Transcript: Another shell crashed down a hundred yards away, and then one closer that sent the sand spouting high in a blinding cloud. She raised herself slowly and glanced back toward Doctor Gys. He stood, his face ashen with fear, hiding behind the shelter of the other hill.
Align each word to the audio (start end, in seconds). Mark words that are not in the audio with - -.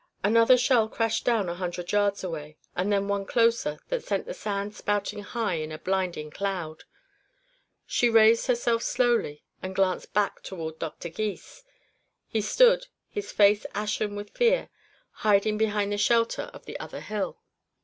Another 0.23 0.57
shell 0.57 0.89
crashed 0.89 1.25
down 1.25 1.47
a 1.47 1.53
hundred 1.53 1.91
yards 1.91 2.23
away, 2.23 2.57
and 2.75 2.91
then 2.91 3.07
one 3.07 3.23
closer 3.23 3.77
that 3.89 4.03
sent 4.03 4.25
the 4.25 4.33
sand 4.33 4.73
spouting 4.73 5.21
high 5.21 5.53
in 5.53 5.71
a 5.71 5.77
blinding 5.77 6.31
cloud. 6.31 6.85
She 7.85 8.09
raised 8.09 8.47
herself 8.47 8.81
slowly 8.81 9.43
and 9.61 9.75
glanced 9.75 10.11
back 10.11 10.41
toward 10.41 10.79
Doctor 10.79 11.09
Gys. 11.09 11.63
He 12.27 12.41
stood, 12.41 12.87
his 13.11 13.31
face 13.31 13.63
ashen 13.75 14.15
with 14.15 14.31
fear, 14.31 14.69
hiding 15.21 15.59
behind 15.59 15.91
the 15.91 15.99
shelter 15.99 16.49
of 16.51 16.65
the 16.65 16.79
other 16.79 17.01
hill. 17.01 17.37